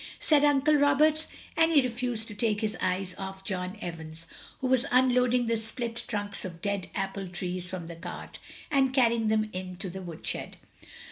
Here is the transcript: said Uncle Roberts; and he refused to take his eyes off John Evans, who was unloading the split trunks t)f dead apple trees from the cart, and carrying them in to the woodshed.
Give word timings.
said 0.19 0.43
Uncle 0.43 0.73
Roberts; 0.73 1.27
and 1.55 1.71
he 1.71 1.79
refused 1.79 2.27
to 2.27 2.33
take 2.33 2.61
his 2.61 2.75
eyes 2.81 3.13
off 3.19 3.43
John 3.45 3.77
Evans, 3.81 4.25
who 4.59 4.65
was 4.65 4.87
unloading 4.91 5.45
the 5.45 5.57
split 5.57 6.05
trunks 6.07 6.41
t)f 6.41 6.59
dead 6.59 6.87
apple 6.95 7.27
trees 7.27 7.69
from 7.69 7.85
the 7.85 7.95
cart, 7.95 8.39
and 8.71 8.95
carrying 8.95 9.27
them 9.27 9.51
in 9.53 9.75
to 9.75 9.91
the 9.91 10.01
woodshed. 10.01 10.57